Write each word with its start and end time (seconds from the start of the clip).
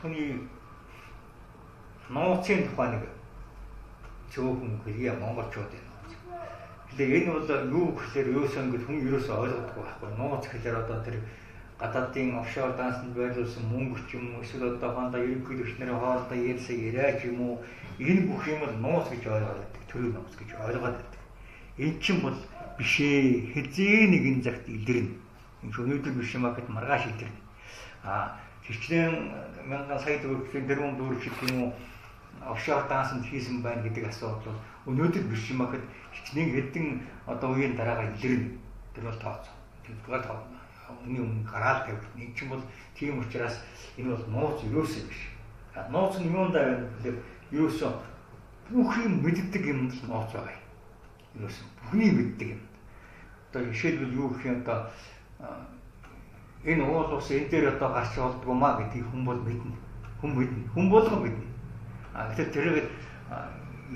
хүний 0.00 0.40
нууцын 2.08 2.64
тухай 2.66 2.88
нэг 2.90 3.04
цөөхөн 4.32 4.80
хэлье 4.84 5.12
монголчууд 5.20 5.72
энэ. 5.76 5.90
Тэгэхээр 6.90 7.16
энэ 7.22 7.32
бол 7.32 7.50
юу 7.70 7.86
гэхээр 7.94 8.28
юусэн 8.34 8.70
гэж 8.72 8.82
хүн 8.86 8.98
ерөөсөө 9.06 9.36
ойлгодоггүй 9.36 9.82
байхгүй. 9.84 10.10
Нууц 10.18 10.44
гэхээр 10.50 10.76
одоо 10.82 10.98
тэр 11.06 11.16
гадаадын 11.78 12.38
офшор 12.40 12.72
дансанд 12.76 13.14
байрлуулсан 13.14 13.64
мөнгө 13.70 14.00
ч 14.08 14.18
юм 14.18 14.34
уу 14.34 14.42
эсвэл 14.42 14.74
одоо 14.74 14.90
хондоо 14.94 15.20
ерөнхийлөгч 15.22 15.78
нарын 15.78 16.00
хоорондоо 16.02 16.38
ярьсан 16.50 16.76
яриа 16.76 17.14
ч 17.18 17.30
юм 17.30 17.38
уу 17.40 17.54
энэ 17.98 18.26
бүх 18.28 18.42
юм 18.48 18.60
л 18.66 18.74
нууц 18.84 19.06
гэж 19.12 19.22
ойлгоод 19.26 19.58
байдаг. 19.62 19.82
Төрийн 19.90 20.14
нууц 20.18 20.34
гэж 20.36 20.50
ойлгоод 20.66 20.96
байдаг. 20.98 21.20
Энэ 21.78 22.00
чинь 22.02 22.20
бол 22.20 22.38
биш 22.78 22.94
ээ. 23.00 23.54
Хизээ 23.54 24.10
нэгэн 24.12 24.42
цагт 24.44 24.64
илэрнэ. 24.68 25.14
Энэ 25.62 25.78
өнөөдөр 25.78 26.14
биш 26.18 26.30
юм 26.34 26.44
аа 26.44 26.54
гэд 26.58 26.68
маргааш 26.68 27.04
илэрнэ. 27.06 27.40
А 28.04 28.36
хичнээн 28.70 29.14
мянган 29.66 29.98
сая 29.98 30.18
төгрөгийн 30.22 30.66
тэрүүн 30.66 30.96
дүүрч 30.96 31.22
гэх 31.26 31.50
юм 31.50 31.58
уу 31.62 31.72
офшор 32.52 32.88
дансанд 32.88 33.24
хийсэн 33.26 33.62
байна 33.62 33.82
гэдэг 33.82 34.08
асуудал 34.08 34.54
бол 34.86 34.94
өнөөдөр 34.94 35.24
биш 35.28 35.50
юм 35.50 35.62
ахэд 35.62 35.84
хичнээн 36.14 36.50
хэдэн 36.54 36.86
одоо 37.26 37.52
үеийн 37.52 37.76
дараагаар 37.76 38.14
илэрнэ. 38.16 38.56
Тэр 38.94 39.04
бол 39.04 39.18
тооцоо. 39.20 39.54
Тэгвэл 39.84 40.24
тоо 40.24 40.38
өмнө 41.04 41.20
өмнө 41.22 41.50
гараал 41.50 41.84
тавих. 41.84 42.06
Нэг 42.16 42.34
ч 42.34 42.42
юм 42.42 42.48
бол 42.56 42.62
тийм 42.94 43.18
учраас 43.20 43.60
энэ 43.96 44.14
бол 44.14 44.24
нууц 44.28 44.58
юусоо 44.64 45.02
биш. 45.08 45.20
Нууц 45.90 46.18
нь 46.18 46.30
юунд 46.32 46.54
байна 46.54 46.88
гэхээр 46.98 47.16
юусоо 47.50 47.92
бүх 48.70 48.96
юм 48.98 49.22
мэддэг 49.22 49.64
юм 49.66 49.90
л 49.90 50.00
нууц 50.08 50.30
байгаа 50.32 50.54
юм. 50.54 50.64
Юусоо 51.44 51.66
бүхний 51.82 52.10
мэддэг 52.10 52.48
юм. 52.56 52.62
Одоо 53.50 53.62
жишээлбэл 53.68 54.18
юу 54.18 54.28
гэх 54.30 54.46
юм 54.46 54.60
одоо 54.62 54.90
энэ 56.64 56.84
уул 56.84 57.16
ус 57.16 57.30
энэ 57.30 57.48
дээр 57.48 57.76
одоо 57.76 57.88
гарч 57.92 58.16
болдгоо 58.16 58.54
маа 58.54 58.76
гэдгийг 58.78 59.06
хүн 59.08 59.24
бол 59.24 59.40
мэднэ. 59.40 59.76
Хүн 60.20 60.30
мэднэ. 60.36 60.68
Хүн 60.74 60.90
болгон 60.90 61.20
мэднэ. 61.24 61.44
А 62.12 62.28
тэгэхээр 62.34 62.52
тэрийг 62.52 62.88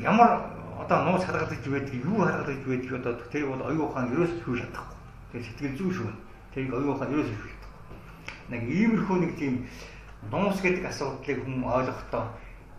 ямар 0.00 0.48
одоо 0.80 0.98
нууц 1.04 1.24
харагдаж 1.24 1.60
байдаг 1.60 1.94
юу 1.94 2.24
харагдаж 2.24 2.64
байдаг 2.64 2.92
одоо 3.00 3.14
тэр 3.28 3.46
бол 3.46 3.62
оюухан 3.68 4.12
ерөөс 4.12 4.32
хүү 4.44 4.56
шатахгүй. 4.56 4.96
Тэр 5.32 5.42
сэтгэл 5.44 5.76
зүй 5.78 5.90
шүү. 5.92 6.10
Тэрийг 6.54 6.72
оюухан 6.72 7.12
ерөөс 7.12 7.30
хүү 7.30 7.50
шатахгүй. 7.52 7.72
Нэг 8.48 8.62
иймэрхүү 8.64 9.16
нэг 9.20 9.32
тийм 9.36 9.54
нууц 10.32 10.58
гэдэг 10.64 10.84
асуудлыг 10.88 11.38
хүн 11.44 11.64
ойлгохдоо 11.68 12.24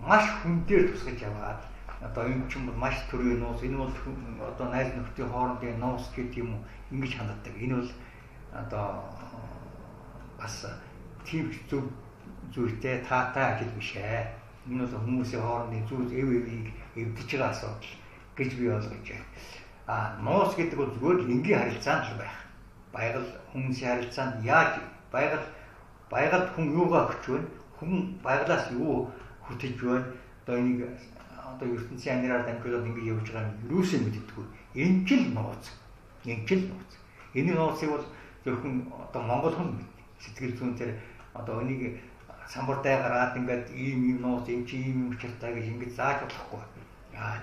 маш 0.00 0.24
хүн 0.40 0.64
дээр 0.64 0.92
тусгаж 0.92 1.20
яваад 1.20 1.60
одоо 2.00 2.24
энэ 2.24 2.48
ч 2.48 2.56
юм 2.56 2.66
бол 2.66 2.80
маш 2.80 2.96
төрлийн 3.10 3.40
нууц 3.40 3.60
энэ 3.62 3.76
бол 3.76 3.92
одоо 4.40 4.66
найз 4.72 4.88
нөхдийн 4.96 5.28
хоорондын 5.28 5.80
нууц 5.80 6.04
гэдэг 6.16 6.36
юм 6.40 6.54
уу 6.54 6.62
ингэж 6.90 7.12
ханддаг. 7.16 7.54
Энэ 7.56 7.76
бол 7.76 7.90
одоо 8.52 9.04
бас 10.38 10.66
тийм 11.24 11.50
зөв 11.68 11.84
зүйтэй 12.52 13.02
таатай 13.08 13.44
ажил 13.52 13.72
биш 13.76 13.96
ээ 13.96 14.36
Энэ 14.66 14.82
бол 14.82 14.98
хүмүүсийн 15.06 15.42
хоорондын 15.42 15.86
зүйл 15.86 16.10
эв 16.10 16.28
эвийг 16.38 16.74
эвдэж 16.98 17.28
байгаа 17.38 17.50
асуудал 17.54 17.92
гэж 18.34 18.50
би 18.58 18.66
ойлгож 18.66 19.06
байна. 19.06 19.26
А 19.86 20.18
нуус 20.18 20.58
гэдэг 20.58 20.74
бол 20.78 20.90
зүгээр 20.90 21.18
л 21.22 21.30
энгийн 21.30 21.60
харилцаанд 21.62 22.04
л 22.10 22.18
байх. 22.18 22.34
Байгаль 22.90 23.30
хүмүүсийн 23.54 23.90
харилцаанд 23.94 24.42
яаж 24.42 24.82
байгаль 25.14 25.46
байгальд 26.10 26.48
хүн 26.50 26.66
юугаа 26.74 27.06
өгч 27.06 27.24
байна? 27.30 27.48
Хүн 27.78 27.92
байгалаас 28.26 28.66
юу 28.74 29.06
хүтэж 29.46 29.78
байна? 29.78 30.10
Одоо 30.42 30.58
энийг 30.58 30.82
одоо 31.46 31.66
ертөнцийн 31.70 32.18
анираар 32.18 32.42
дамжуулаад 32.50 32.90
ингэ 32.90 33.06
явж 33.06 33.26
байгаа 33.30 33.46
нь 33.46 33.70
юусэн 33.70 34.02
мэддэггүй. 34.02 34.46
Энэ 34.82 34.98
ч 35.06 35.08
л 35.14 35.30
нууц. 35.30 35.64
Энэ 36.26 36.42
ч 36.42 36.58
л 36.58 36.66
нууц. 36.74 36.90
Энэ 37.38 37.54
нууцыг 37.54 37.90
бол 37.94 38.06
зөвхөн 38.42 38.90
одоо 38.98 39.22
монгол 39.22 39.54
хүн 39.54 39.78
мэднэ. 39.78 39.94
Сэтгэл 40.22 40.56
зүйн 40.58 40.74
тэр 40.78 40.90
одоо 41.34 41.62
энийг 41.62 42.00
самбартай 42.48 42.96
гараад 43.02 43.36
ингээд 43.36 43.66
ийм 43.74 44.00
ийм 44.08 44.18
нууц 44.22 44.46
энэ 44.48 44.66
чи 44.68 44.76
ийм 44.88 45.10
учиртай 45.10 45.50
гэж 45.54 45.66
ингэж 45.72 45.90
зааж 45.98 46.18
болохгүй. 46.24 46.62
Аа 47.16 47.42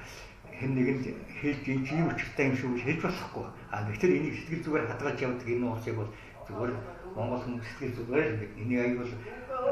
хэн 0.60 0.72
нэгэнд 0.76 1.04
хэлж 1.40 1.64
энэ 1.68 1.86
чи 1.88 1.94
ийм 1.96 2.08
учиртай 2.08 2.46
юм 2.50 2.56
шүү 2.58 2.70
гэж 2.74 2.84
хэлж 2.88 3.02
болохгүй. 3.04 3.46
Аа 3.74 3.86
тэгэхээр 3.88 4.18
энийг 4.18 4.36
сэтгэл 4.38 4.66
зүгээр 4.66 4.88
хадгалж 4.90 5.20
явдаг 5.22 5.48
энэ 5.50 5.64
нууцыг 5.64 5.96
бол 5.98 6.12
зүгээр 6.48 6.72
Монгол 7.16 7.42
хүмүүс 7.44 7.68
сэтгэл 7.68 7.98
зүгээр 7.98 8.26
л 8.32 8.42
энийг 8.62 8.80
аяг 8.82 8.96
бол 9.02 9.14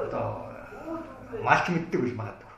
одоо 0.06 0.26
малч 1.46 1.66
мэддэг 1.72 2.02
гэж 2.02 2.14
магадгүй. 2.20 2.51